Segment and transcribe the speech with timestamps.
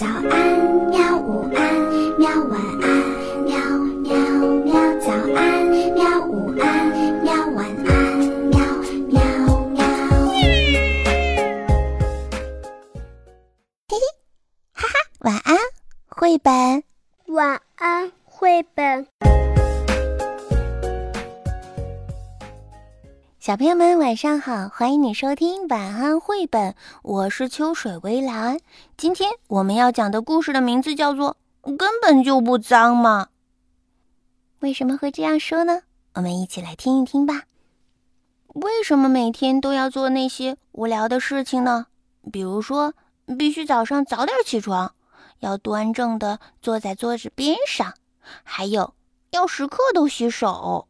[0.00, 0.24] 早安，
[0.88, 1.18] 喵！
[1.18, 1.60] 午安，
[2.18, 2.30] 喵！
[2.44, 2.88] 晚安，
[3.44, 3.52] 喵
[4.00, 4.16] 喵
[4.64, 4.72] 喵！
[4.98, 6.24] 早安，喵！
[6.24, 6.88] 午安，
[7.22, 7.34] 喵！
[7.48, 8.16] 晚安，
[8.48, 8.58] 喵
[9.10, 9.20] 喵
[9.68, 9.84] 喵！
[13.88, 14.00] 嘿嘿，
[14.72, 15.58] 哈哈，晚安，
[16.08, 16.82] 绘本。
[17.26, 19.06] 晚安，绘本。
[23.40, 28.60] 小朋友们晚上好，欢迎你收听晚安绘本，我是秋水微澜。
[28.98, 31.38] 今天我们要讲的故事的名字叫做
[31.78, 33.24] 《根本就不脏嘛》。
[34.58, 35.84] 为什么会这样说呢？
[36.16, 37.44] 我们一起来听一听吧。
[38.48, 41.86] 为什么每天都要做那些无聊的事情呢？
[42.30, 42.92] 比如说，
[43.38, 44.94] 必须早上早点起床，
[45.38, 47.94] 要端正的坐在桌子边上，
[48.42, 48.92] 还有
[49.30, 50.88] 要时刻都洗手。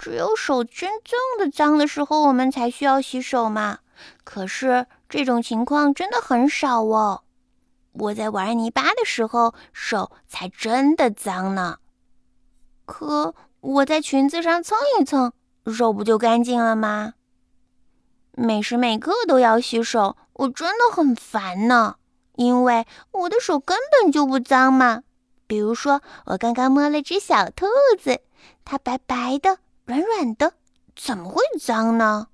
[0.00, 3.80] 只有手真正的脏的时候，我们才需要洗手嘛。
[4.24, 7.22] 可是这种情况真的很少哦。
[7.92, 11.76] 我在玩泥巴的时候，手才真的脏呢。
[12.86, 15.34] 可我在裙子上蹭一蹭，
[15.66, 17.12] 手不就干净了吗？
[18.32, 21.96] 每时每刻都要洗手，我真的很烦呢。
[22.36, 25.02] 因为我的手根本就不脏嘛。
[25.46, 27.66] 比如说，我刚刚摸了只小兔
[27.98, 28.22] 子，
[28.64, 29.58] 它白白的。
[29.90, 30.52] 软软的，
[30.94, 32.28] 怎么会脏呢？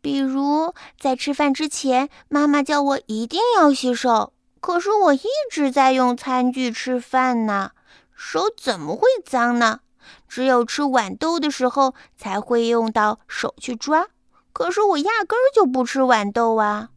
[0.00, 7.72] 比如在吃饭之前，妈妈叫我一定要洗手，可是我一直在用餐具吃饭呢，
[8.14, 9.80] 手怎么会脏呢？
[10.28, 14.06] 只有吃豌豆的时候才会用到手去抓，
[14.52, 16.90] 可是我压根儿就不吃豌豆啊。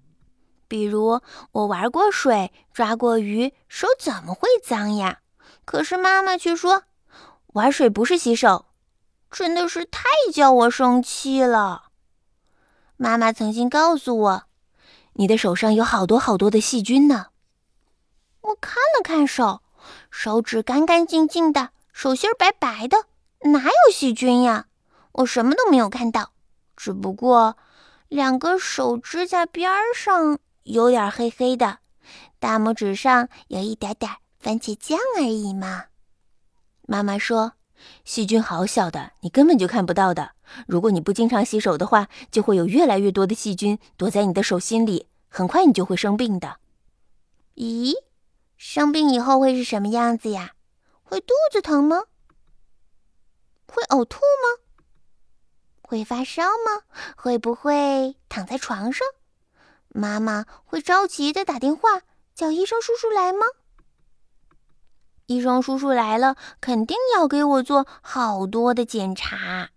[0.67, 1.19] 比如
[1.53, 5.21] 我玩过水，抓过鱼，手怎么会脏呀？
[5.65, 6.83] 可是妈妈却说，
[7.53, 8.67] 玩水不是洗手。
[9.31, 11.85] 真的是太叫我生气了。
[12.97, 14.43] 妈妈曾经告诉我，
[15.13, 17.27] 你的手上有好多好多的细菌呢。
[18.41, 19.61] 我看了看手，
[20.09, 23.05] 手指干干净净的，手心白白的，
[23.51, 24.65] 哪有细菌呀？
[25.13, 26.33] 我什么都没有看到，
[26.75, 27.55] 只不过
[28.09, 31.79] 两个手指甲边上有点黑黑的，
[32.37, 35.85] 大拇指上有一点点番茄酱而已嘛。
[36.81, 37.53] 妈妈说。
[38.03, 40.31] 细菌好小的，你根本就看不到的。
[40.67, 46.57] 如果你不经常洗手的话，就会有越来越多的细菌躲在你的手心里，很快你就会生病的。
[47.55, 47.93] 咦，
[48.57, 50.51] 生病以后会是什么样子呀？
[51.03, 52.03] 会肚子疼吗？
[53.67, 54.63] 会呕吐吗？
[55.81, 56.83] 会发烧吗？
[57.15, 59.05] 会不会躺在床上？
[59.89, 62.01] 妈妈会着急的打电话
[62.33, 63.45] 叫医生叔叔来吗？
[65.31, 69.69] 医生叔叔来了，肯定要给我做好多的检查。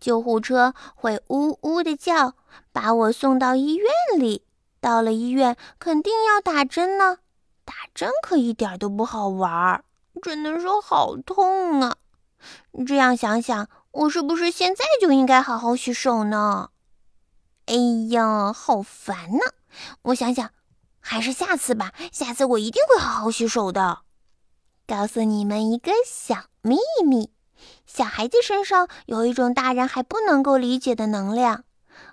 [0.00, 2.34] 救护车会呜呜的叫，
[2.72, 3.86] 把我送到医院
[4.18, 4.44] 里。
[4.80, 7.18] 到了医院，肯定要打针呢。
[7.64, 9.84] 打针可一点都不好玩，
[10.20, 11.96] 真的是好痛啊！
[12.84, 16.70] 这样想想，我是不是现在就应该好好洗手呢？
[17.66, 17.74] 哎
[18.10, 19.44] 呀，好烦呢！
[20.02, 20.50] 我想想，
[20.98, 21.92] 还是下次吧。
[22.10, 24.00] 下次我一定会好好洗手的。
[24.86, 27.30] 告诉你们一个小秘密：
[27.86, 31.64] 小孩子身上有一种大人还不能够理解的能量。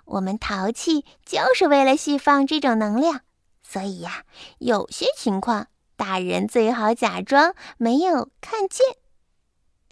[0.04, 3.20] 我们淘气就是为了释放这种能量。
[3.62, 4.24] 所以呀，
[4.58, 5.66] 有些情况
[5.96, 8.84] 大人最好假装没有看见。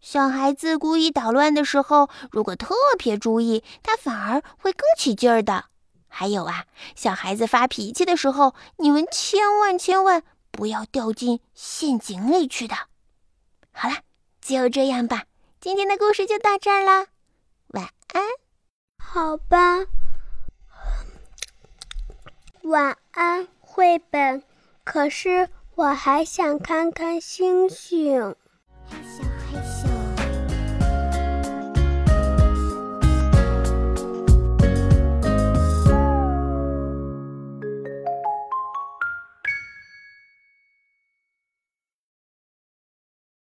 [0.00, 5.66] 小孩子故意捣乱的时候，如果特别注意，他反而会更起劲儿的。
[6.06, 6.64] 还有啊，
[6.94, 10.22] 小孩子发脾气的时候，你们千万千万。
[10.58, 12.74] 不要掉进陷阱里去的。
[13.70, 13.94] 好了，
[14.40, 15.26] 就这样吧，
[15.60, 17.06] 今天的故事就到这儿啦，
[17.68, 18.24] 晚安。
[18.98, 19.86] 好吧，
[22.62, 24.42] 晚安，绘本。
[24.82, 28.34] 可是我还想看看星星。
[28.90, 29.97] 害羞害羞。